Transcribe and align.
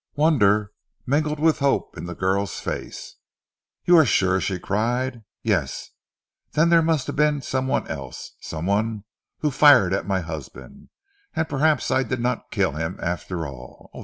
Wonder 0.15 0.71
mingled 1.05 1.39
with 1.39 1.59
the 1.59 1.65
hope 1.65 1.95
in 1.95 2.05
the 2.07 2.15
girl's 2.15 2.59
face. 2.59 3.17
"You 3.85 3.97
are 3.99 4.03
sure," 4.05 4.41
she 4.41 4.57
cried. 4.57 5.21
"Yes! 5.43 5.91
Then 6.53 6.69
there 6.69 6.81
must 6.81 7.05
have 7.05 7.15
been 7.15 7.43
some 7.43 7.67
one 7.67 7.87
else, 7.87 8.31
some 8.41 8.65
one 8.65 9.03
who 9.41 9.51
fired 9.51 9.93
at 9.93 10.07
my 10.07 10.21
husband, 10.21 10.89
and 11.35 11.47
perhaps 11.47 11.91
I 11.91 12.01
did 12.01 12.19
not 12.19 12.49
kill 12.49 12.71
him 12.71 12.97
after 12.99 13.45
all. 13.45 13.91